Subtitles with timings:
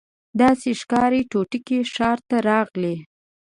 [0.39, 2.95] داسي ښکاري توتکۍ ښار ته راغلې